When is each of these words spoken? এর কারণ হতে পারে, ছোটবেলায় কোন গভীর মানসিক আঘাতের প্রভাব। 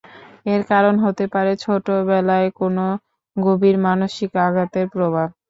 এর 0.45 0.61
কারণ 0.71 0.95
হতে 1.05 1.25
পারে, 1.33 1.51
ছোটবেলায় 1.63 2.49
কোন 2.59 2.77
গভীর 3.35 3.75
মানসিক 3.85 4.31
আঘাতের 4.45 4.85
প্রভাব। 4.93 5.27